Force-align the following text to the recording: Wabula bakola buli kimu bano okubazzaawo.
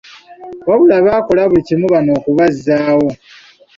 Wabula 0.69 0.95
bakola 1.05 1.41
buli 1.49 1.61
kimu 1.67 1.85
bano 1.93 2.11
okubazzaawo. 2.19 3.09